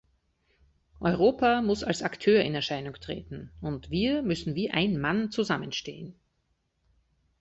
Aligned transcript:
Europa 0.99 1.61
muss 1.61 1.83
als 1.83 2.01
Akteur 2.01 2.41
in 2.43 2.55
Erscheinung 2.55 2.95
treten, 2.95 3.51
und 3.61 3.91
wir 3.91 4.23
müssen 4.23 4.55
wie 4.55 4.71
ein 4.71 4.99
Mann 4.99 5.29
zusammenstehen. 5.29 6.15